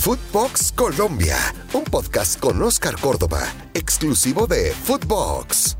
Footbox 0.00 0.70
Colombia, 0.76 1.36
un 1.74 1.82
podcast 1.82 2.38
con 2.38 2.62
Oscar 2.62 2.98
Córdoba, 3.00 3.42
exclusivo 3.74 4.46
de 4.46 4.72
Footbox. 4.84 5.76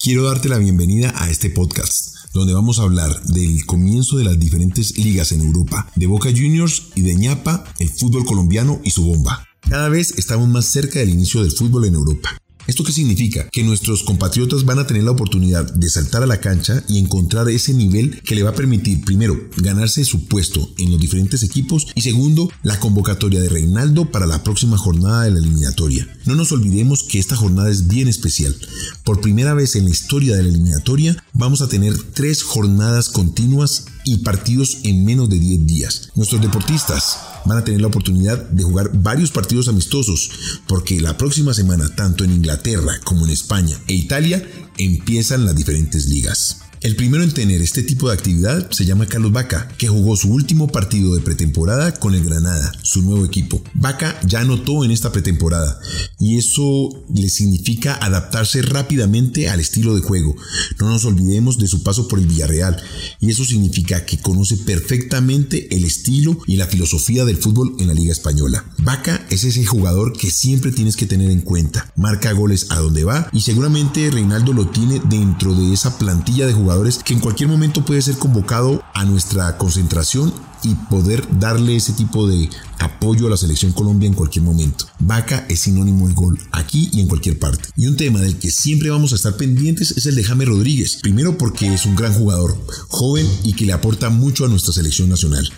Quiero 0.00 0.22
darte 0.22 0.48
la 0.48 0.58
bienvenida 0.58 1.12
a 1.16 1.28
este 1.28 1.50
podcast, 1.50 2.32
donde 2.32 2.54
vamos 2.54 2.78
a 2.78 2.84
hablar 2.84 3.20
del 3.24 3.66
comienzo 3.66 4.16
de 4.16 4.24
las 4.24 4.38
diferentes 4.38 4.96
ligas 4.96 5.32
en 5.32 5.40
Europa, 5.40 5.90
de 5.96 6.06
Boca 6.06 6.30
Juniors 6.30 6.84
y 6.94 7.02
de 7.02 7.16
ñapa, 7.16 7.64
el 7.80 7.88
fútbol 7.88 8.24
colombiano 8.24 8.80
y 8.84 8.92
su 8.92 9.04
bomba. 9.04 9.44
Cada 9.68 9.88
vez 9.88 10.14
estamos 10.18 10.48
más 10.48 10.66
cerca 10.66 11.00
del 11.00 11.10
inicio 11.10 11.42
del 11.42 11.50
fútbol 11.50 11.84
en 11.86 11.94
Europa. 11.94 12.30
¿Esto 12.66 12.84
qué 12.84 12.92
significa? 12.92 13.48
Que 13.50 13.64
nuestros 13.64 14.04
compatriotas 14.04 14.64
van 14.64 14.78
a 14.78 14.86
tener 14.86 15.02
la 15.02 15.10
oportunidad 15.10 15.72
de 15.72 15.90
saltar 15.90 16.22
a 16.22 16.26
la 16.26 16.40
cancha 16.40 16.84
y 16.88 16.98
encontrar 16.98 17.48
ese 17.48 17.74
nivel 17.74 18.22
que 18.22 18.34
le 18.34 18.42
va 18.42 18.50
a 18.50 18.54
permitir, 18.54 19.04
primero, 19.04 19.36
ganarse 19.56 20.04
su 20.04 20.26
puesto 20.26 20.70
en 20.78 20.90
los 20.90 21.00
diferentes 21.00 21.42
equipos 21.42 21.88
y 21.94 22.02
segundo, 22.02 22.50
la 22.62 22.78
convocatoria 22.78 23.40
de 23.40 23.48
Reinaldo 23.48 24.10
para 24.10 24.26
la 24.26 24.44
próxima 24.44 24.78
jornada 24.78 25.24
de 25.24 25.32
la 25.32 25.38
eliminatoria. 25.38 26.08
No 26.24 26.36
nos 26.36 26.52
olvidemos 26.52 27.02
que 27.02 27.18
esta 27.18 27.36
jornada 27.36 27.70
es 27.70 27.88
bien 27.88 28.08
especial. 28.08 28.56
Por 29.04 29.20
primera 29.20 29.54
vez 29.54 29.74
en 29.74 29.84
la 29.84 29.90
historia 29.90 30.36
de 30.36 30.42
la 30.44 30.48
eliminatoria 30.48 31.24
vamos 31.32 31.62
a 31.62 31.68
tener 31.68 31.94
tres 32.14 32.42
jornadas 32.42 33.08
continuas 33.08 33.86
y 34.04 34.18
partidos 34.18 34.78
en 34.84 35.04
menos 35.04 35.28
de 35.28 35.38
10 35.38 35.66
días. 35.66 36.10
Nuestros 36.14 36.40
deportistas 36.40 37.18
van 37.44 37.58
a 37.58 37.64
tener 37.64 37.80
la 37.80 37.88
oportunidad 37.88 38.38
de 38.50 38.62
jugar 38.62 38.90
varios 38.92 39.30
partidos 39.30 39.68
amistosos, 39.68 40.30
porque 40.66 41.00
la 41.00 41.16
próxima 41.16 41.54
semana, 41.54 41.94
tanto 41.94 42.24
en 42.24 42.32
Inglaterra 42.32 43.00
como 43.04 43.26
en 43.26 43.32
España 43.32 43.76
e 43.88 43.94
Italia, 43.94 44.42
empiezan 44.78 45.44
las 45.44 45.54
diferentes 45.54 46.06
ligas. 46.06 46.58
El 46.82 46.96
primero 46.96 47.22
en 47.22 47.30
tener 47.30 47.62
este 47.62 47.84
tipo 47.84 48.08
de 48.08 48.14
actividad 48.14 48.68
se 48.72 48.84
llama 48.84 49.06
Carlos 49.06 49.30
Vaca, 49.30 49.68
que 49.78 49.86
jugó 49.86 50.16
su 50.16 50.32
último 50.32 50.66
partido 50.66 51.14
de 51.14 51.20
pretemporada 51.20 51.94
con 51.94 52.12
el 52.12 52.24
Granada, 52.24 52.72
su 52.82 53.02
nuevo 53.02 53.24
equipo. 53.24 53.62
Vaca 53.74 54.18
ya 54.26 54.40
anotó 54.40 54.84
en 54.84 54.90
esta 54.90 55.12
pretemporada 55.12 55.78
y 56.18 56.38
eso 56.38 56.90
le 57.14 57.28
significa 57.28 57.94
adaptarse 57.94 58.62
rápidamente 58.62 59.48
al 59.48 59.60
estilo 59.60 59.94
de 59.94 60.00
juego. 60.00 60.34
No 60.80 60.88
nos 60.88 61.04
olvidemos 61.04 61.56
de 61.56 61.68
su 61.68 61.84
paso 61.84 62.08
por 62.08 62.18
el 62.18 62.26
Villarreal 62.26 62.82
y 63.20 63.30
eso 63.30 63.44
significa 63.44 64.04
que 64.04 64.18
conoce 64.18 64.56
perfectamente 64.56 65.72
el 65.76 65.84
estilo 65.84 66.36
y 66.48 66.56
la 66.56 66.66
filosofía 66.66 67.24
del 67.24 67.36
fútbol 67.36 67.76
en 67.78 67.86
la 67.86 67.94
Liga 67.94 68.10
Española. 68.10 68.64
Vaca 68.78 69.24
es 69.30 69.44
ese 69.44 69.64
jugador 69.64 70.14
que 70.18 70.32
siempre 70.32 70.72
tienes 70.72 70.96
que 70.96 71.06
tener 71.06 71.30
en 71.30 71.42
cuenta. 71.42 71.92
Marca 71.94 72.32
goles 72.32 72.66
a 72.70 72.80
donde 72.80 73.04
va 73.04 73.28
y 73.32 73.42
seguramente 73.42 74.10
Reinaldo 74.10 74.52
lo 74.52 74.66
tiene 74.66 75.00
dentro 75.08 75.54
de 75.54 75.72
esa 75.72 75.96
plantilla 75.96 76.44
de 76.44 76.52
jugadores 76.52 76.71
que 77.04 77.12
en 77.12 77.20
cualquier 77.20 77.48
momento 77.50 77.84
puede 77.84 78.00
ser 78.00 78.16
convocado 78.16 78.82
a 78.94 79.04
nuestra 79.04 79.58
concentración 79.58 80.32
y 80.64 80.74
poder 80.74 81.26
darle 81.38 81.76
ese 81.76 81.92
tipo 81.92 82.26
de 82.26 82.48
apoyo 82.78 83.26
a 83.26 83.30
la 83.30 83.36
selección 83.36 83.72
Colombia 83.72 84.06
en 84.06 84.14
cualquier 84.14 84.44
momento. 84.44 84.86
Vaca 84.98 85.44
es 85.48 85.60
sinónimo 85.60 86.08
de 86.08 86.14
gol 86.14 86.38
aquí 86.52 86.88
y 86.92 87.00
en 87.00 87.08
cualquier 87.08 87.38
parte. 87.38 87.68
Y 87.76 87.86
un 87.86 87.96
tema 87.96 88.20
del 88.20 88.38
que 88.38 88.50
siempre 88.50 88.90
vamos 88.90 89.12
a 89.12 89.16
estar 89.16 89.36
pendientes 89.36 89.90
es 89.96 90.06
el 90.06 90.14
de 90.14 90.24
James 90.24 90.48
Rodríguez. 90.48 90.98
Primero 91.02 91.36
porque 91.36 91.72
es 91.72 91.84
un 91.84 91.96
gran 91.96 92.14
jugador, 92.14 92.56
joven 92.88 93.26
y 93.44 93.52
que 93.52 93.66
le 93.66 93.72
aporta 93.72 94.08
mucho 94.08 94.44
a 94.44 94.48
nuestra 94.48 94.72
selección 94.72 95.08
nacional. 95.08 95.48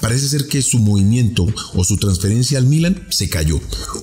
Parece 0.00 0.28
ser 0.28 0.46
que 0.46 0.62
su 0.62 0.78
movimiento 0.78 1.46
o 1.74 1.84
su 1.84 1.96
transferencia 1.96 2.58
al 2.58 2.66
Milan 2.66 3.06
se 3.10 3.28
cayó. 3.28 3.60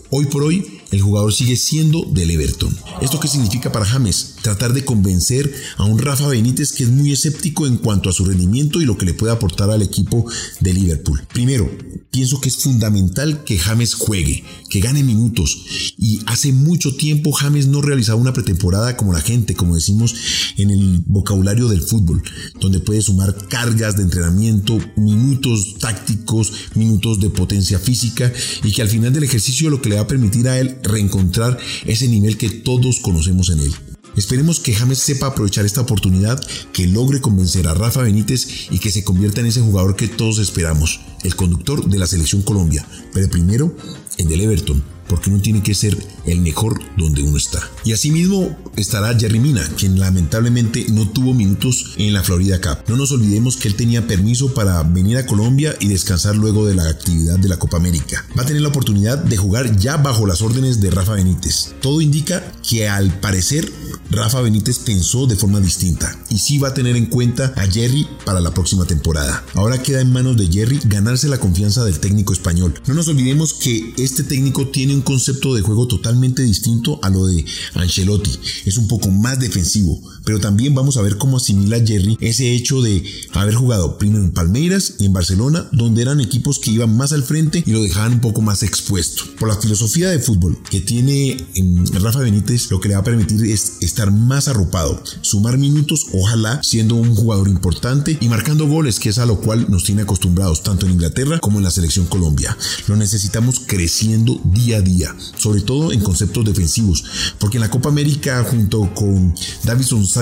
Hoy 0.10 0.26
por 0.26 0.44
hoy 0.44 0.80
el 0.92 1.02
jugador 1.02 1.34
sigue 1.34 1.56
siendo 1.56 2.04
del 2.12 2.32
Everton. 2.32 2.76
¿Esto 3.02 3.20
qué 3.20 3.28
significa 3.28 3.72
para 3.72 3.86
James? 3.86 4.36
Tratar 4.42 4.74
de 4.74 4.84
convencer 4.84 5.54
a 5.78 5.84
un 5.84 6.00
Rafa 6.00 6.28
Benítez 6.28 6.59
que 6.60 6.84
es 6.84 6.90
muy 6.90 7.14
escéptico 7.14 7.66
en 7.66 7.78
cuanto 7.78 8.10
a 8.10 8.14
su 8.14 8.26
rendimiento 8.26 8.82
y 8.82 8.86
lo 8.86 8.98
que 8.98 9.06
le 9.06 9.14
puede 9.14 9.32
aportar 9.32 9.72
al 9.72 9.82
equipo 9.82 10.26
de 10.60 10.74
Liverpool. 10.74 11.22
Primero, 11.32 11.72
pienso 12.12 12.42
que 12.42 12.50
es 12.50 12.58
fundamental 12.58 13.46
que 13.46 13.58
James 13.58 13.94
juegue, 13.94 14.44
que 14.70 14.82
gane 14.82 15.04
minutos. 15.04 15.94
Y 15.98 16.20
hace 16.26 16.52
mucho 16.52 16.96
tiempo 16.98 17.32
James 17.32 17.68
no 17.68 17.82
realizaba 17.82 18.20
una 18.20 18.34
pretemporada 18.34 18.98
como 18.98 19.14
la 19.14 19.22
gente, 19.22 19.56
como 19.56 19.76
decimos 19.76 20.14
en 20.58 20.70
el 20.72 21.04
vocabulario 21.06 21.70
del 21.70 21.82
fútbol, 21.82 22.22
donde 22.60 22.80
puede 22.80 23.02
sumar 23.02 23.48
cargas 23.48 23.96
de 23.96 24.04
entrenamiento, 24.04 24.78
minutos 24.98 25.78
tácticos, 25.80 26.52
minutos 26.76 27.22
de 27.22 27.30
potencia 27.30 27.80
física 27.80 28.32
y 28.64 28.74
que 28.74 28.82
al 28.82 28.90
final 28.90 29.14
del 29.14 29.24
ejercicio 29.24 29.70
lo 29.70 29.82
que 29.82 29.90
le 29.90 29.96
va 29.96 30.02
a 30.02 30.08
permitir 30.08 30.50
a 30.50 30.60
él 30.60 30.78
reencontrar 30.84 31.58
ese 31.86 32.10
nivel 32.10 32.38
que 32.38 32.50
todos 32.50 33.00
conocemos 33.00 33.50
en 33.50 33.60
él. 33.60 33.74
Esperemos 34.16 34.60
que 34.60 34.74
James 34.74 35.00
sepa 35.00 35.28
aprovechar 35.28 35.66
esta 35.66 35.82
oportunidad, 35.82 36.42
que 36.74 36.88
logre 36.88 37.22
convencer 37.22 37.68
a 37.68 37.74
Rafa 37.74 38.02
Benítez 38.02 38.68
y 38.70 38.80
que 38.80 38.92
se 38.92 39.04
convierta 39.04 39.42
en 39.42 39.48
ese 39.48 39.62
jugador 39.62 39.96
que 39.96 40.08
todos 40.08 40.40
esperamos, 40.40 41.00
el 41.24 41.36
conductor 41.36 41.88
de 41.88 41.98
la 41.98 42.08
selección 42.08 42.42
Colombia, 42.42 42.86
pero 43.14 43.30
primero 43.30 43.76
en 44.18 44.32
el 44.32 44.42
Everton, 44.42 44.84
porque 45.08 45.30
uno 45.30 45.42
tiene 45.42 45.64
que 45.64 45.74
ser 45.74 45.98
el 46.26 46.42
mejor 46.42 46.80
donde 46.98 47.24
uno 47.24 47.38
está. 47.38 47.60
Y 47.84 47.94
asimismo 47.94 48.56
estará 48.76 49.18
Jerry 49.18 49.40
Mina, 49.40 49.68
quien 49.78 50.00
lamentablemente 50.00 50.86
no 50.90 51.10
tuvo 51.10 51.34
minutos 51.34 51.94
en 51.98 52.14
la 52.14 52.24
Florida 52.24 52.62
Cup. 52.62 52.84
No 52.88 52.98
nos 52.98 53.12
olvidemos 53.12 53.58
que 53.58 53.68
él 53.68 53.76
tenía 53.76 54.06
permiso 54.06 54.54
para 54.54 54.84
venir 54.84 55.18
a 55.18 55.26
Colombia 55.26 55.76
y 55.80 55.88
descansar 55.88 56.36
luego 56.36 56.66
de 56.66 56.76
la 56.76 56.88
actividad 56.88 57.40
de 57.40 57.50
la 57.50 57.58
Copa 57.58 57.78
América. 57.78 58.26
Va 58.38 58.44
a 58.44 58.46
tener 58.46 58.62
la 58.62 58.68
oportunidad 58.68 59.18
de 59.18 59.38
jugar 59.38 59.76
ya 59.78 59.98
bajo 59.98 60.28
las 60.28 60.42
órdenes 60.42 60.80
de 60.80 60.92
Rafa 60.92 61.14
Benítez. 61.14 61.74
Todo 61.82 62.02
indica 62.02 62.52
que 62.68 62.88
al 62.88 63.20
parecer 63.20 63.72
Rafa 64.12 64.42
Benítez 64.42 64.80
pensó 64.80 65.28
de 65.28 65.36
forma 65.36 65.60
distinta 65.60 66.18
y 66.30 66.40
sí 66.40 66.58
va 66.58 66.70
a 66.70 66.74
tener 66.74 66.96
en 66.96 67.06
cuenta 67.06 67.54
a 67.56 67.68
Jerry 67.68 68.08
para 68.26 68.40
la 68.40 68.52
próxima 68.52 68.86
temporada. 68.86 69.44
Ahora 69.54 69.82
queda 69.84 70.02
en 70.02 70.12
manos 70.12 70.36
de 70.36 70.48
Jerry 70.48 70.80
ganarse 70.86 71.28
la 71.28 71.40
confianza 71.40 71.84
del 71.86 72.00
técnico 72.00 72.34
español. 72.34 72.74
No 72.88 72.96
nos 72.96 73.08
olvidemos 73.08 73.54
que 73.54 73.94
este 73.98 74.24
técnico 74.24 74.68
tiene 74.68 74.96
un 74.96 75.02
concepto 75.02 75.54
de 75.54 75.62
juego 75.62 75.88
totalmente 75.88 76.42
distinto 76.42 77.00
a 77.04 77.10
lo 77.10 77.28
de 77.28 77.46
Ancelotti. 77.76 78.32
Es 78.66 78.78
un 78.78 78.88
poco 78.88 79.12
más 79.12 79.40
defensivo, 79.40 80.02
pero 80.30 80.40
también 80.40 80.76
vamos 80.76 80.96
a 80.96 81.02
ver 81.02 81.18
cómo 81.18 81.38
asimila 81.38 81.84
Jerry 81.84 82.16
ese 82.22 82.54
hecho 82.54 82.84
de 82.84 83.04
haber 83.34 83.56
jugado 83.56 83.98
primero 83.98 84.24
en 84.24 84.30
Palmeiras 84.30 84.94
y 85.00 85.08
en 85.08 85.14
Barcelona, 85.14 85.68
donde 85.72 86.04
eran 86.04 86.22
equipos 86.22 86.60
que 86.60 86.70
iban 86.70 86.96
más 86.96 87.14
al 87.14 87.24
frente 87.24 87.64
y 87.66 87.72
lo 87.72 87.82
dejaban 87.82 88.14
un 88.14 88.22
poco 88.22 88.44
más 88.44 88.62
expuesto. 88.62 89.24
Por 89.40 89.50
la 89.50 89.58
filosofía 89.58 90.08
de 90.12 90.20
fútbol 90.20 90.60
que 90.70 90.82
tiene 90.82 91.36
en 91.56 91.84
Rafa 92.00 92.20
Benítez, 92.20 92.70
lo 92.70 92.80
que 92.80 92.90
le 92.90 92.94
va 92.94 93.00
a 93.02 93.04
permitir 93.04 93.44
es 93.44 93.78
estar 93.82 94.12
más 94.12 94.48
arropado, 94.48 95.02
sumar 95.22 95.58
minutos, 95.58 96.06
ojalá 96.14 96.62
siendo 96.62 96.94
un 96.94 97.16
jugador 97.16 97.48
importante 97.48 98.16
y 98.22 98.30
marcando 98.30 98.68
goles, 98.68 99.00
que 99.00 99.10
es 99.10 99.18
a 99.18 99.26
lo 99.26 99.42
cual 99.42 99.66
nos 99.68 99.84
tiene 99.84 100.04
acostumbrados 100.04 100.62
tanto 100.62 100.86
en 100.86 100.92
Inglaterra 100.92 101.40
como 101.40 101.58
en 101.58 101.64
la 101.64 101.72
selección 101.72 102.06
Colombia. 102.06 102.56
Lo 102.86 102.96
necesitamos 102.96 103.62
creciendo 103.66 104.40
día 104.44 104.78
a 104.78 104.82
día, 104.82 105.16
sobre 105.40 105.62
todo 105.62 105.92
en 105.92 106.02
conceptos 106.02 106.46
defensivos, 106.46 107.04
porque 107.40 107.58
en 107.58 107.62
la 107.62 107.72
Copa 107.72 107.90
América 107.90 108.46
junto 108.48 108.94
con 108.94 109.34
Davison 109.64 110.06
Sánchez 110.06 110.19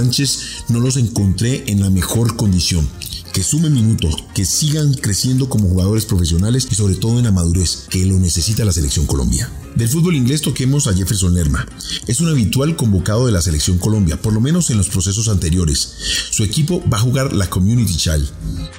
no 0.69 0.79
los 0.79 0.97
encontré 0.97 1.63
en 1.67 1.81
la 1.81 1.89
mejor 1.89 2.35
condición 2.35 2.87
que 3.33 3.43
sumen 3.43 3.73
minutos, 3.73 4.15
que 4.33 4.45
sigan 4.45 4.93
creciendo 4.95 5.47
como 5.47 5.69
jugadores 5.69 6.05
profesionales 6.05 6.67
y 6.71 6.75
sobre 6.75 6.95
todo 6.95 7.19
en 7.19 7.25
la 7.25 7.31
madurez 7.31 7.85
que 7.89 8.05
lo 8.05 8.17
necesita 8.17 8.65
la 8.65 8.71
selección 8.71 9.05
Colombia. 9.05 9.51
Del 9.77 9.89
fútbol 9.89 10.15
inglés 10.15 10.41
toquemos 10.41 10.87
a 10.87 10.93
Jefferson 10.95 11.35
Lerma. 11.35 11.63
Es 12.07 12.19
un 12.19 12.29
habitual 12.29 12.75
convocado 12.75 13.27
de 13.27 13.31
la 13.31 13.43
selección 13.43 13.77
Colombia, 13.77 14.19
por 14.19 14.33
lo 14.33 14.41
menos 14.41 14.71
en 14.71 14.77
los 14.77 14.89
procesos 14.89 15.27
anteriores. 15.27 15.93
Su 16.31 16.43
equipo 16.43 16.83
va 16.91 16.97
a 16.97 17.01
jugar 17.01 17.33
la 17.33 17.47
Community 17.47 17.95
Child. 17.95 18.27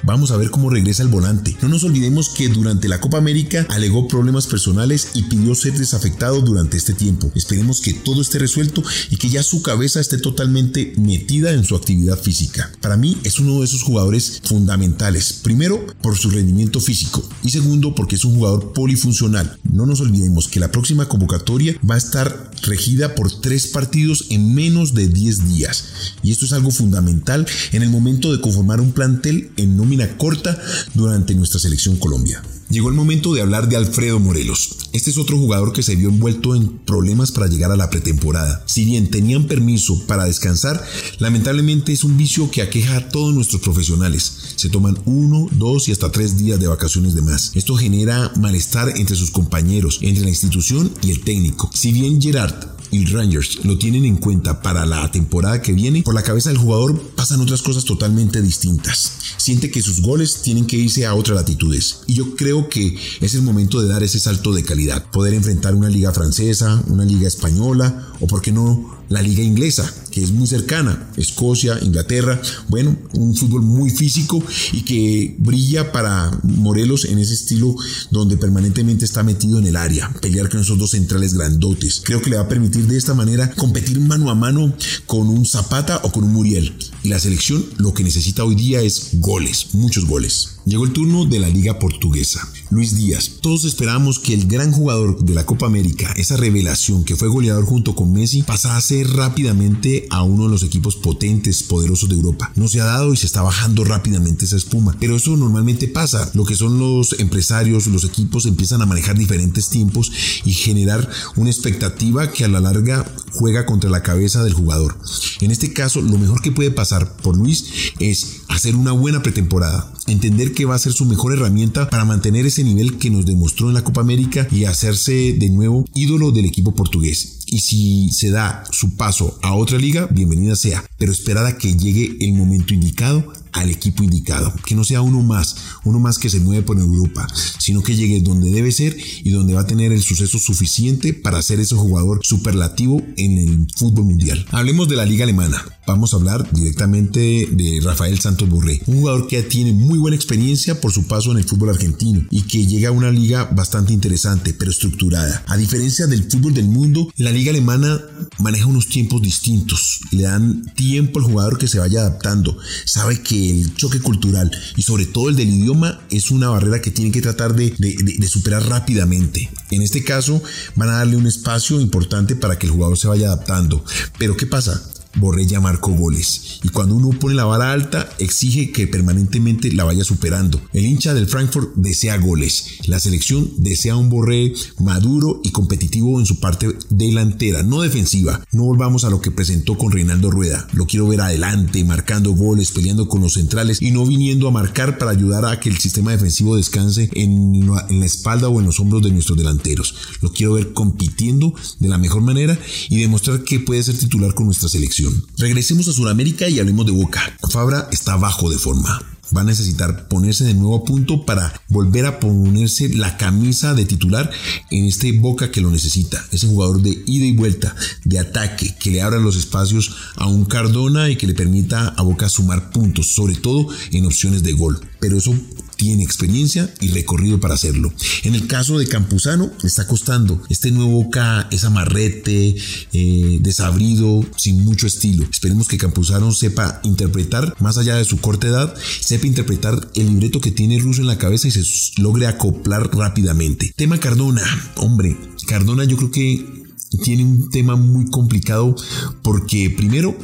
Vamos 0.03 0.31
a 0.31 0.35
ver 0.35 0.49
cómo 0.49 0.69
regresa 0.69 1.01
el 1.01 1.07
volante. 1.07 1.55
No 1.61 1.69
nos 1.69 1.85
olvidemos 1.85 2.27
que 2.27 2.49
durante 2.49 2.89
la 2.89 2.99
Copa 2.99 3.17
América 3.17 3.65
alegó 3.69 4.09
problemas 4.09 4.45
personales 4.47 5.11
y 5.13 5.23
pidió 5.23 5.55
ser 5.55 5.77
desafectado 5.77 6.41
durante 6.41 6.75
este 6.75 6.93
tiempo. 6.93 7.31
Esperemos 7.33 7.79
que 7.79 7.93
todo 7.93 8.21
esté 8.21 8.37
resuelto 8.37 8.83
y 9.09 9.15
que 9.15 9.29
ya 9.29 9.41
su 9.41 9.61
cabeza 9.61 10.01
esté 10.01 10.17
totalmente 10.17 10.95
metida 10.97 11.53
en 11.53 11.63
su 11.63 11.77
actividad 11.77 12.19
física. 12.21 12.73
Para 12.81 12.97
mí 12.97 13.17
es 13.23 13.39
uno 13.39 13.59
de 13.59 13.65
esos 13.65 13.83
jugadores 13.83 14.41
fundamentales. 14.43 15.31
Primero, 15.43 15.79
por 16.01 16.17
su 16.17 16.29
rendimiento 16.29 16.81
físico 16.81 17.23
y 17.41 17.51
segundo, 17.51 17.95
porque 17.95 18.17
es 18.17 18.25
un 18.25 18.35
jugador 18.35 18.73
polifuncional. 18.73 19.57
No 19.63 19.85
nos 19.85 20.01
olvidemos 20.01 20.49
que 20.49 20.59
la 20.59 20.69
próxima 20.69 20.88
convocatoria 21.07 21.75
va 21.89 21.95
a 21.95 21.99
estar 21.99 22.51
regida 22.63 23.15
por 23.15 23.31
tres 23.41 23.67
partidos 23.67 24.25
en 24.29 24.53
menos 24.53 24.93
de 24.93 25.07
10 25.07 25.47
días. 25.47 25.85
Y 26.23 26.31
esto 26.31 26.45
es 26.45 26.53
algo 26.53 26.71
fundamental 26.71 27.45
en 27.71 27.83
el 27.83 27.89
momento 27.89 28.31
de 28.31 28.41
conformar 28.41 28.81
un 28.81 28.91
plantel 28.91 29.51
en 29.57 29.77
nómina 29.77 30.17
corta 30.17 30.59
durante 30.93 31.35
nuestra 31.35 31.59
selección 31.59 31.97
Colombia. 31.97 32.41
Llegó 32.69 32.89
el 32.89 32.95
momento 32.95 33.33
de 33.33 33.41
hablar 33.41 33.67
de 33.67 33.77
Alfredo 33.77 34.19
Morelos. 34.19 34.77
Este 34.93 35.09
es 35.09 35.17
otro 35.17 35.37
jugador 35.37 35.73
que 35.73 35.81
se 35.81 35.95
vio 35.95 36.09
envuelto 36.09 36.53
en 36.53 36.77
problemas 36.77 37.31
para 37.31 37.47
llegar 37.47 37.71
a 37.71 37.75
la 37.75 37.89
pretemporada. 37.89 38.63
Si 38.67 38.85
bien 38.85 39.09
tenían 39.09 39.47
permiso 39.47 40.05
para 40.05 40.25
descansar, 40.25 40.85
lamentablemente 41.17 41.93
es 41.93 42.03
un 42.03 42.15
vicio 42.15 42.51
que 42.51 42.61
aqueja 42.61 42.97
a 42.97 43.09
todos 43.09 43.33
nuestros 43.33 43.63
profesionales. 43.63 44.53
Se 44.55 44.69
toman 44.69 44.99
uno, 45.05 45.47
dos 45.51 45.89
y 45.89 45.93
hasta 45.93 46.11
tres 46.11 46.37
días 46.37 46.59
de 46.59 46.67
vacaciones 46.67 47.15
de 47.15 47.23
más. 47.23 47.53
Esto 47.55 47.75
genera 47.75 48.31
malestar 48.35 48.93
entre 48.97 49.15
sus 49.15 49.31
compañeros, 49.31 49.97
entre 50.03 50.23
la 50.23 50.29
institución 50.29 50.91
y 51.01 51.09
el 51.09 51.21
técnico. 51.21 51.71
Si 51.73 51.91
bien 51.91 52.21
Gerard 52.21 52.53
y 52.91 53.05
Rangers 53.05 53.63
lo 53.65 53.77
tienen 53.77 54.05
en 54.05 54.17
cuenta 54.17 54.61
para 54.61 54.85
la 54.85 55.09
temporada 55.11 55.61
que 55.61 55.73
viene, 55.73 56.03
por 56.03 56.15
la 56.15 56.23
cabeza 56.23 56.49
del 56.49 56.57
jugador 56.57 56.99
pasan 57.15 57.41
otras 57.41 57.61
cosas 57.61 57.85
totalmente 57.85 58.41
distintas. 58.41 59.13
Siente 59.37 59.71
que 59.71 59.81
sus 59.81 60.01
goles 60.01 60.41
tienen 60.41 60.65
que 60.65 60.77
irse 60.77 61.05
a 61.05 61.15
otras 61.15 61.35
latitudes. 61.35 62.01
Y 62.07 62.13
yo 62.13 62.35
creo 62.35 62.69
que 62.69 62.97
es 63.21 63.35
el 63.35 63.41
momento 63.41 63.81
de 63.81 63.87
dar 63.87 64.03
ese 64.03 64.19
salto 64.19 64.53
de 64.53 64.63
calidad. 64.63 65.09
Poder 65.11 65.33
enfrentar 65.33 65.75
una 65.75 65.89
liga 65.89 66.11
francesa, 66.11 66.83
una 66.87 67.05
liga 67.05 67.27
española 67.27 68.13
o, 68.19 68.27
por 68.27 68.41
qué 68.41 68.51
no, 68.51 68.98
la 69.09 69.21
liga 69.21 69.43
inglesa, 69.43 69.91
que 70.11 70.23
es 70.23 70.31
muy 70.31 70.47
cercana, 70.47 71.11
Escocia, 71.17 71.77
Inglaterra, 71.81 72.39
bueno, 72.67 72.95
un 73.13 73.35
fútbol 73.35 73.63
muy 73.63 73.89
físico 73.89 74.41
y 74.71 74.83
que 74.83 75.35
brilla 75.39 75.91
para 75.91 76.31
Morelos 76.43 77.05
en 77.05 77.19
ese 77.19 77.33
estilo 77.33 77.75
donde 78.11 78.37
permanentemente 78.37 79.05
está 79.05 79.23
metido 79.23 79.59
en 79.59 79.67
el 79.67 79.75
área, 79.75 80.09
pelear 80.21 80.49
con 80.49 80.61
esos 80.61 80.77
dos 80.77 80.91
centrales 80.91 81.33
grandotes. 81.33 82.01
Creo 82.03 82.21
que 82.21 82.29
le 82.29 82.37
va 82.37 82.43
a 82.43 82.47
permitir 82.47 82.87
de 82.87 82.97
esta 82.97 83.13
manera 83.13 83.51
competir 83.51 83.99
mano 83.99 84.29
a 84.29 84.35
mano 84.35 84.73
con 85.05 85.27
un 85.27 85.45
Zapata 85.45 86.01
o 86.03 86.11
con 86.11 86.23
un 86.23 86.33
Muriel. 86.33 86.73
Y 87.03 87.09
la 87.09 87.19
selección 87.19 87.65
lo 87.77 87.93
que 87.93 88.03
necesita 88.03 88.43
hoy 88.43 88.55
día 88.55 88.81
es 88.81 89.09
goles, 89.13 89.73
muchos 89.73 90.05
goles. 90.05 90.59
Llegó 90.65 90.85
el 90.85 90.93
turno 90.93 91.25
de 91.25 91.39
la 91.39 91.49
liga 91.49 91.79
portuguesa. 91.79 92.47
Luis 92.71 92.95
Díaz. 92.95 93.31
Todos 93.41 93.65
esperábamos 93.65 94.19
que 94.19 94.33
el 94.33 94.47
gran 94.47 94.71
jugador 94.71 95.19
de 95.23 95.33
la 95.33 95.45
Copa 95.45 95.65
América, 95.65 96.13
esa 96.17 96.37
revelación 96.37 97.03
que 97.03 97.15
fue 97.15 97.27
goleador 97.27 97.65
junto 97.65 97.95
con 97.95 98.13
Messi, 98.13 98.43
pasase 98.43 99.03
rápidamente 99.03 100.05
a 100.11 100.21
uno 100.23 100.43
de 100.43 100.51
los 100.51 100.63
equipos 100.63 100.95
potentes, 100.95 101.63
poderosos 101.63 102.09
de 102.09 102.15
Europa. 102.15 102.51
No 102.55 102.67
se 102.67 102.81
ha 102.81 102.85
dado 102.85 103.13
y 103.13 103.17
se 103.17 103.25
está 103.25 103.41
bajando 103.41 103.83
rápidamente 103.83 104.45
esa 104.45 104.57
espuma. 104.57 104.95
Pero 104.99 105.15
eso 105.15 105.35
normalmente 105.35 105.87
pasa. 105.87 106.29
Lo 106.33 106.45
que 106.45 106.55
son 106.55 106.77
los 106.77 107.19
empresarios, 107.19 107.87
los 107.87 108.03
equipos 108.03 108.45
empiezan 108.45 108.81
a 108.81 108.85
manejar 108.85 109.17
diferentes 109.17 109.69
tiempos 109.69 110.11
y 110.45 110.53
generar 110.53 111.09
una 111.35 111.49
expectativa 111.49 112.31
que 112.31 112.45
a 112.45 112.49
la 112.49 112.59
larga 112.59 113.05
juega 113.33 113.65
contra 113.65 113.89
la 113.89 114.03
cabeza 114.03 114.43
del 114.43 114.53
jugador. 114.53 114.97
En 115.41 115.51
este 115.51 115.73
caso, 115.73 116.01
lo 116.01 116.17
mejor 116.17 116.41
que 116.41 116.51
puede 116.51 116.71
pasar 116.71 117.17
por 117.17 117.35
Luis 117.35 117.65
es 117.99 118.38
hacer 118.49 118.75
una 118.75 118.91
buena 118.91 119.21
pretemporada, 119.21 119.91
entender 120.07 120.53
que 120.53 120.65
va 120.65 120.75
a 120.75 120.79
ser 120.79 120.91
su 120.91 121.05
mejor 121.05 121.33
herramienta 121.33 121.89
para 121.89 122.03
mantener 122.03 122.45
ese 122.45 122.63
nivel 122.63 122.97
que 122.97 123.09
nos 123.09 123.25
demostró 123.25 123.69
en 123.69 123.75
la 123.75 123.83
Copa 123.83 124.01
América 124.01 124.47
y 124.51 124.65
hacerse 124.65 125.33
de 125.37 125.49
nuevo 125.49 125.85
ídolo 125.93 126.31
del 126.31 126.45
equipo 126.45 126.73
portugués. 126.73 127.38
Y 127.51 127.59
si 127.61 128.11
se 128.11 128.29
da 128.29 128.63
su 128.69 128.95
paso 128.95 129.39
a 129.41 129.55
otra 129.55 129.79
liga, 129.79 130.07
bienvenida 130.11 130.55
sea, 130.55 130.85
pero 130.99 131.11
esperada 131.11 131.57
que 131.57 131.75
llegue 131.75 132.15
el 132.19 132.33
momento 132.33 132.75
indicado 132.75 133.33
al 133.53 133.69
equipo 133.69 134.03
indicado, 134.03 134.53
que 134.65 134.75
no 134.75 134.83
sea 134.83 135.01
uno 135.01 135.21
más, 135.21 135.55
uno 135.83 135.99
más 135.99 136.17
que 136.19 136.29
se 136.29 136.39
mueve 136.39 136.63
por 136.63 136.77
Europa, 136.77 137.27
sino 137.57 137.81
que 137.81 137.95
llegue 137.95 138.21
donde 138.21 138.51
debe 138.51 138.71
ser 138.71 138.95
y 139.23 139.31
donde 139.31 139.53
va 139.53 139.61
a 139.61 139.67
tener 139.67 139.91
el 139.91 140.01
suceso 140.01 140.37
suficiente 140.39 141.13
para 141.13 141.41
ser 141.41 141.59
ese 141.59 141.75
jugador 141.75 142.19
superlativo 142.23 143.01
en 143.17 143.37
el 143.37 143.67
fútbol 143.75 144.05
mundial. 144.05 144.45
Hablemos 144.51 144.87
de 144.87 144.95
la 144.95 145.05
liga 145.05 145.23
alemana. 145.23 145.63
Vamos 145.87 146.13
a 146.13 146.17
hablar 146.17 146.47
directamente 146.51 147.47
de 147.51 147.79
Rafael 147.83 148.19
Santos 148.19 148.47
Borré, 148.47 148.81
un 148.85 148.99
jugador 148.99 149.27
que 149.27 149.41
tiene 149.41 149.73
muy 149.73 149.97
buena 149.97 150.15
experiencia 150.15 150.79
por 150.79 150.91
su 150.91 151.07
paso 151.07 151.31
en 151.31 151.39
el 151.39 151.45
fútbol 151.45 151.69
argentino 151.69 152.27
y 152.29 152.43
que 152.43 152.67
llega 152.67 152.89
a 152.89 152.91
una 152.91 153.11
liga 153.11 153.45
bastante 153.45 153.93
interesante, 153.93 154.53
pero 154.53 154.69
estructurada. 154.69 155.43
A 155.47 155.57
diferencia 155.57 156.05
del 156.05 156.29
fútbol 156.29 156.53
del 156.53 156.67
mundo, 156.67 157.11
la 157.17 157.31
liga 157.31 157.38
alemana 157.47 158.01
maneja 158.39 158.65
unos 158.65 158.87
tiempos 158.87 159.21
distintos, 159.21 159.99
le 160.11 160.23
dan 160.23 160.63
tiempo 160.73 161.19
al 161.19 161.25
jugador 161.25 161.57
que 161.57 161.67
se 161.67 161.79
vaya 161.79 162.01
adaptando, 162.01 162.57
sabe 162.85 163.21
que 163.21 163.51
el 163.51 163.75
choque 163.75 163.99
cultural 163.99 164.51
y 164.75 164.81
sobre 164.81 165.05
todo 165.05 165.29
el 165.29 165.35
del 165.35 165.49
idioma 165.49 166.01
es 166.09 166.31
una 166.31 166.49
barrera 166.49 166.81
que 166.81 166.91
tienen 166.91 167.13
que 167.13 167.21
tratar 167.21 167.55
de, 167.55 167.73
de, 167.77 168.27
superar 168.27 168.67
rápidamente. 168.67 169.49
En 169.71 169.81
este 169.81 170.03
caso 170.03 170.41
van 170.75 170.89
a 170.89 170.97
darle 170.97 171.17
un 171.17 171.27
espacio 171.27 171.79
importante 171.79 172.35
para 172.35 172.57
que 172.57 172.65
el 172.65 172.73
jugador 172.73 172.97
se 172.97 173.07
vaya 173.07 173.27
adaptando. 173.27 173.83
Pero 174.17 174.35
¿qué 174.35 174.45
pasa? 174.45 174.81
Borré 175.15 175.45
ya 175.45 175.59
marcó 175.59 175.91
goles. 175.91 176.59
Y 176.63 176.69
cuando 176.69 176.95
uno 176.95 177.09
pone 177.09 177.35
la 177.35 177.45
vara 177.45 177.71
alta, 177.71 178.09
exige 178.19 178.71
que 178.71 178.87
permanentemente 178.87 179.71
la 179.71 179.83
vaya 179.83 180.03
superando. 180.03 180.61
El 180.73 180.85
hincha 180.85 181.13
del 181.13 181.27
Frankfurt 181.27 181.73
desea 181.75 182.17
goles. 182.17 182.77
La 182.85 182.99
selección 182.99 183.49
desea 183.57 183.95
un 183.95 184.09
Borré 184.09 184.53
maduro 184.79 185.41
y 185.43 185.51
competitivo 185.51 186.19
en 186.19 186.25
su 186.25 186.39
parte 186.39 186.67
delantera, 186.89 187.63
no 187.63 187.81
defensiva. 187.81 188.45
No 188.51 188.63
volvamos 188.63 189.03
a 189.03 189.09
lo 189.09 189.21
que 189.21 189.31
presentó 189.31 189.77
con 189.77 189.91
Reinaldo 189.91 190.31
Rueda. 190.31 190.67
Lo 190.73 190.85
quiero 190.85 191.07
ver 191.07 191.21
adelante, 191.21 191.83
marcando 191.83 192.31
goles, 192.31 192.71
peleando 192.71 193.07
con 193.07 193.21
los 193.21 193.33
centrales 193.33 193.81
y 193.81 193.91
no 193.91 194.05
viniendo 194.05 194.47
a 194.47 194.51
marcar 194.51 194.97
para 194.97 195.11
ayudar 195.11 195.45
a 195.45 195.59
que 195.59 195.69
el 195.69 195.77
sistema 195.77 196.11
defensivo 196.11 196.55
descanse 196.55 197.09
en 197.13 197.67
la, 197.67 197.85
en 197.89 197.99
la 197.99 198.05
espalda 198.05 198.49
o 198.49 198.59
en 198.59 198.65
los 198.65 198.79
hombros 198.79 199.01
de 199.03 199.11
nuestros 199.11 199.37
delanteros. 199.37 199.95
Lo 200.21 200.31
quiero 200.31 200.53
ver 200.53 200.73
compitiendo 200.73 201.53
de 201.79 201.89
la 201.89 201.97
mejor 201.97 202.21
manera 202.21 202.57
y 202.89 202.99
demostrar 202.99 203.43
que 203.43 203.59
puede 203.59 203.83
ser 203.83 203.97
titular 203.97 204.33
con 204.33 204.45
nuestra 204.45 204.69
selección. 204.69 204.98
Regresemos 205.37 205.87
a 205.87 205.93
Sudamérica 205.93 206.49
y 206.49 206.59
hablemos 206.59 206.85
de 206.85 206.91
Boca. 206.91 207.21
Fabra 207.49 207.87
está 207.91 208.17
bajo 208.17 208.49
de 208.49 208.57
forma. 208.57 209.01
Va 209.35 209.41
a 209.41 209.45
necesitar 209.45 210.07
ponerse 210.07 210.43
de 210.43 210.55
nuevo 210.55 210.77
a 210.77 210.83
punto 210.83 211.23
para 211.23 211.53
volver 211.67 212.07
a 212.07 212.19
ponerse 212.19 212.89
la 212.89 213.15
camisa 213.15 213.75
de 213.75 213.85
titular 213.85 214.31
en 214.71 214.85
este 214.85 215.11
Boca 215.11 215.51
que 215.51 215.61
lo 215.61 215.69
necesita. 215.69 216.25
Ese 216.31 216.47
jugador 216.47 216.81
de 216.81 217.03
ida 217.05 217.25
y 217.25 217.33
vuelta, 217.33 217.75
de 218.05 218.19
ataque, 218.19 218.75
que 218.79 218.91
le 218.91 219.01
abra 219.01 219.19
los 219.19 219.35
espacios 219.35 219.91
a 220.15 220.27
un 220.27 220.45
Cardona 220.45 221.09
y 221.09 221.15
que 221.15 221.27
le 221.27 221.35
permita 221.35 221.89
a 221.89 222.01
Boca 222.01 222.27
sumar 222.27 222.71
puntos, 222.71 223.13
sobre 223.13 223.35
todo 223.35 223.67
en 223.91 224.05
opciones 224.05 224.41
de 224.41 224.53
gol. 224.53 224.79
Pero 224.99 225.17
eso 225.17 225.35
tiene 225.79 226.03
experiencia 226.03 226.69
y 226.81 226.89
recorrido 226.89 227.39
para 227.39 227.53
hacerlo. 227.53 227.93
En 228.23 228.35
el 228.35 228.47
caso 228.47 228.77
de 228.77 228.85
Campuzano, 228.85 229.49
está 229.63 229.87
costando. 229.87 230.43
Este 230.49 230.71
nuevo 230.71 230.89
Boca 230.89 231.47
es 231.51 231.63
amarrete, 231.63 232.57
eh, 232.91 233.37
desabrido, 233.39 234.25
sin 234.35 234.65
mucho 234.65 234.87
estilo. 234.87 235.25
Esperemos 235.31 235.69
que 235.69 235.77
Campuzano 235.77 236.33
sepa 236.33 236.81
interpretar, 236.83 237.55
más 237.61 237.77
allá 237.77 237.95
de 237.95 238.03
su 238.03 238.19
corta 238.19 238.47
edad, 238.47 238.75
sepa 238.99 239.27
interpretar 239.27 239.89
el 239.95 240.07
libreto 240.07 240.41
que 240.41 240.51
tiene 240.51 240.79
Russo 240.79 240.99
en 240.99 241.07
la 241.07 241.17
cabeza 241.17 241.47
y 241.47 241.51
se 241.51 241.63
logre 242.01 242.27
acoplar 242.27 242.93
rápidamente. 242.93 243.73
Tema 243.77 244.01
Cardona, 244.01 244.43
hombre, 244.75 245.17
Cardona 245.47 245.85
yo 245.85 245.95
creo 245.95 246.11
que 246.11 246.58
tiene 246.97 247.23
un 247.23 247.49
tema 247.49 247.75
muy 247.75 248.09
complicado 248.09 248.75
porque 249.21 249.69
primero 249.69 250.15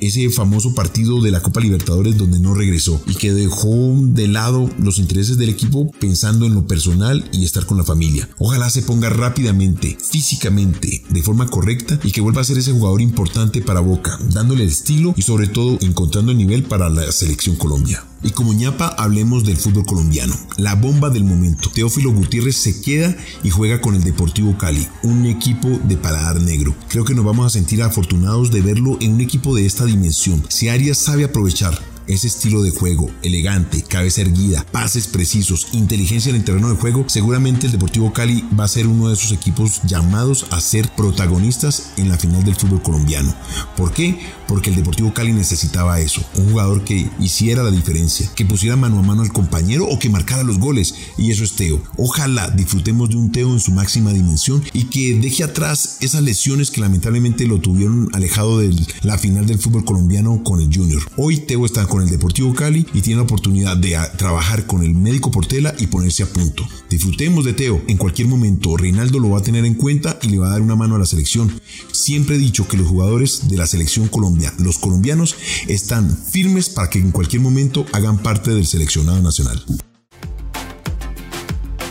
ese 0.00 0.30
famoso 0.30 0.74
partido 0.74 1.20
de 1.20 1.30
la 1.30 1.40
Copa 1.40 1.60
Libertadores 1.60 2.16
donde 2.16 2.38
no 2.38 2.54
regresó 2.54 3.00
y 3.06 3.14
que 3.14 3.32
dejó 3.32 3.94
de 3.98 4.28
lado 4.28 4.68
los 4.78 4.98
intereses 4.98 5.36
del 5.38 5.50
equipo 5.50 5.90
pensando 6.00 6.46
en 6.46 6.54
lo 6.54 6.66
personal 6.66 7.28
y 7.32 7.44
estar 7.44 7.66
con 7.66 7.78
la 7.78 7.84
familia. 7.84 8.28
Ojalá 8.38 8.70
se 8.70 8.82
ponga 8.82 9.10
rápidamente, 9.10 9.96
físicamente, 10.00 11.04
de 11.08 11.22
forma 11.22 11.46
correcta 11.46 11.98
y 12.02 12.12
que 12.12 12.20
vuelva 12.20 12.40
a 12.40 12.44
ser 12.44 12.58
ese 12.58 12.72
jugador 12.72 13.00
importante 13.00 13.60
para 13.60 13.80
Boca, 13.80 14.18
dándole 14.32 14.64
el 14.64 14.70
estilo 14.70 15.14
y 15.16 15.22
sobre 15.22 15.46
todo 15.46 15.78
encontrando 15.80 16.32
el 16.32 16.38
nivel 16.38 16.64
para 16.64 16.88
la 16.88 17.10
selección 17.12 17.56
Colombia. 17.56 18.04
Y 18.24 18.30
como 18.30 18.54
ñapa, 18.54 18.88
hablemos 18.88 19.44
del 19.44 19.58
fútbol 19.58 19.84
colombiano. 19.84 20.34
La 20.56 20.74
bomba 20.74 21.10
del 21.10 21.24
momento. 21.24 21.70
Teófilo 21.70 22.10
Gutiérrez 22.10 22.56
se 22.56 22.80
queda 22.80 23.14
y 23.42 23.50
juega 23.50 23.82
con 23.82 23.94
el 23.94 24.02
Deportivo 24.02 24.56
Cali, 24.56 24.88
un 25.02 25.26
equipo 25.26 25.68
de 25.84 25.98
paladar 25.98 26.40
negro. 26.40 26.74
Creo 26.88 27.04
que 27.04 27.14
nos 27.14 27.24
vamos 27.24 27.46
a 27.46 27.50
sentir 27.50 27.82
afortunados 27.82 28.50
de 28.50 28.62
verlo 28.62 28.96
en 29.00 29.12
un 29.12 29.20
equipo 29.20 29.54
de 29.54 29.66
esta 29.66 29.84
dimensión. 29.84 30.42
Si 30.48 30.70
Arias 30.70 30.96
sabe 30.96 31.24
aprovechar 31.24 31.78
ese 32.06 32.26
estilo 32.26 32.62
de 32.62 32.70
juego, 32.70 33.10
elegante, 33.22 33.82
cabeza 33.82 34.22
erguida, 34.22 34.64
pases 34.70 35.06
precisos, 35.06 35.68
inteligencia 35.72 36.30
en 36.30 36.36
el 36.36 36.44
terreno 36.44 36.68
de 36.68 36.76
juego, 36.76 37.04
seguramente 37.08 37.66
el 37.66 37.72
Deportivo 37.72 38.12
Cali 38.12 38.44
va 38.58 38.64
a 38.64 38.68
ser 38.68 38.86
uno 38.86 39.08
de 39.08 39.14
esos 39.14 39.32
equipos 39.32 39.80
llamados 39.84 40.46
a 40.50 40.60
ser 40.60 40.88
protagonistas 40.90 41.92
en 41.96 42.08
la 42.08 42.18
final 42.18 42.44
del 42.44 42.56
fútbol 42.56 42.82
colombiano. 42.82 43.34
¿Por 43.76 43.92
qué? 43.92 44.18
Porque 44.48 44.70
el 44.70 44.76
Deportivo 44.76 45.14
Cali 45.14 45.32
necesitaba 45.32 46.00
eso, 46.00 46.22
un 46.36 46.50
jugador 46.50 46.84
que 46.84 47.08
hiciera 47.18 47.62
la 47.62 47.70
diferencia, 47.70 48.30
que 48.34 48.44
pusiera 48.44 48.76
mano 48.76 48.98
a 48.98 49.02
mano 49.02 49.22
al 49.22 49.32
compañero 49.32 49.86
o 49.86 49.98
que 49.98 50.10
marcara 50.10 50.42
los 50.42 50.58
goles, 50.58 50.94
y 51.16 51.30
eso 51.30 51.44
es 51.44 51.52
Teo. 51.52 51.82
Ojalá 51.96 52.50
disfrutemos 52.50 53.08
de 53.10 53.16
un 53.16 53.32
Teo 53.32 53.52
en 53.52 53.60
su 53.60 53.72
máxima 53.72 54.12
dimensión 54.12 54.62
y 54.72 54.84
que 54.84 55.18
deje 55.18 55.44
atrás 55.44 55.98
esas 56.00 56.22
lesiones 56.22 56.70
que 56.70 56.80
lamentablemente 56.80 57.46
lo 57.46 57.60
tuvieron 57.60 58.08
alejado 58.12 58.58
de 58.58 58.74
la 59.02 59.18
final 59.18 59.46
del 59.46 59.58
fútbol 59.58 59.84
colombiano 59.84 60.42
con 60.42 60.60
el 60.60 60.74
Junior. 60.74 61.02
Hoy 61.16 61.38
Teo 61.38 61.64
está 61.64 61.86
con 61.94 62.02
el 62.02 62.10
Deportivo 62.10 62.52
Cali 62.52 62.84
y 62.92 63.02
tiene 63.02 63.18
la 63.18 63.22
oportunidad 63.22 63.76
de 63.76 63.96
trabajar 64.16 64.66
con 64.66 64.82
el 64.82 64.92
médico 64.94 65.30
Portela 65.30 65.72
y 65.78 65.86
ponerse 65.86 66.24
a 66.24 66.26
punto. 66.26 66.66
Disfrutemos 66.90 67.44
de 67.44 67.52
Teo. 67.52 67.80
En 67.86 67.96
cualquier 67.98 68.26
momento 68.26 68.76
Reinaldo 68.76 69.20
lo 69.20 69.30
va 69.30 69.38
a 69.38 69.42
tener 69.44 69.64
en 69.64 69.74
cuenta 69.74 70.18
y 70.20 70.30
le 70.30 70.38
va 70.38 70.48
a 70.48 70.50
dar 70.50 70.60
una 70.60 70.74
mano 70.74 70.96
a 70.96 70.98
la 70.98 71.06
selección. 71.06 71.60
Siempre 71.92 72.34
he 72.34 72.38
dicho 72.40 72.66
que 72.66 72.76
los 72.76 72.88
jugadores 72.88 73.48
de 73.48 73.56
la 73.56 73.68
selección 73.68 74.08
Colombia, 74.08 74.52
los 74.58 74.78
colombianos, 74.78 75.36
están 75.68 76.10
firmes 76.10 76.68
para 76.68 76.90
que 76.90 76.98
en 76.98 77.12
cualquier 77.12 77.42
momento 77.42 77.86
hagan 77.92 78.18
parte 78.18 78.50
del 78.50 78.66
seleccionado 78.66 79.22
nacional. 79.22 79.64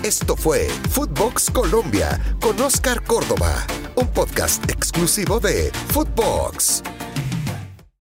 Esto 0.04 0.36
fue 0.36 0.68
Footbox 0.90 1.50
Colombia 1.50 2.20
con 2.42 2.60
Oscar 2.60 3.02
Córdoba, 3.06 3.66
un 3.96 4.08
podcast 4.08 4.70
exclusivo 4.70 5.40
de 5.40 5.72
Footbox. 5.94 6.84